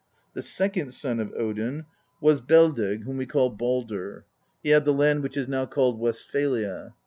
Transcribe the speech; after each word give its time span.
The 0.33 0.41
second 0.41 0.95
son 0.95 1.19
of 1.19 1.31
Odin 1.37 1.85
was 2.19 2.39
8 2.39 2.47
PROLOGUE 2.47 2.47
Beldeg, 2.75 3.03
whom 3.03 3.17
we 3.17 3.27
call 3.27 3.55
Baldr: 3.55 4.23
he 4.63 4.69
had 4.71 4.83
the 4.83 4.93
land 4.93 5.21
which 5.21 5.37
is 5.37 5.47
now 5.47 5.67
called 5.67 5.99
Westphalia. 5.99 6.95